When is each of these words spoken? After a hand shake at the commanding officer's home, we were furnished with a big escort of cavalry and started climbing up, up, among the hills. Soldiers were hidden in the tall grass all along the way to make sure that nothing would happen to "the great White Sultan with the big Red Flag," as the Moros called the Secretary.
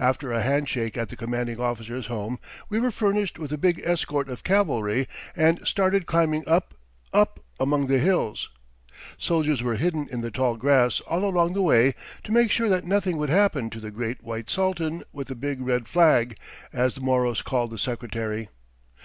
After 0.00 0.32
a 0.32 0.42
hand 0.42 0.68
shake 0.68 0.96
at 0.98 1.10
the 1.10 1.16
commanding 1.16 1.60
officer's 1.60 2.06
home, 2.06 2.40
we 2.68 2.80
were 2.80 2.90
furnished 2.90 3.38
with 3.38 3.52
a 3.52 3.56
big 3.56 3.80
escort 3.84 4.28
of 4.28 4.42
cavalry 4.42 5.06
and 5.36 5.64
started 5.64 6.06
climbing 6.06 6.42
up, 6.48 6.74
up, 7.12 7.38
among 7.60 7.86
the 7.86 8.00
hills. 8.00 8.50
Soldiers 9.16 9.62
were 9.62 9.76
hidden 9.76 10.08
in 10.10 10.22
the 10.22 10.30
tall 10.32 10.56
grass 10.56 10.98
all 11.02 11.24
along 11.24 11.52
the 11.52 11.62
way 11.62 11.94
to 12.24 12.32
make 12.32 12.50
sure 12.50 12.68
that 12.68 12.84
nothing 12.84 13.16
would 13.16 13.30
happen 13.30 13.70
to 13.70 13.78
"the 13.78 13.92
great 13.92 14.24
White 14.24 14.50
Sultan 14.50 15.04
with 15.12 15.28
the 15.28 15.36
big 15.36 15.60
Red 15.60 15.86
Flag," 15.86 16.36
as 16.72 16.94
the 16.94 17.00
Moros 17.00 17.40
called 17.40 17.70
the 17.70 17.78
Secretary. 17.78 18.48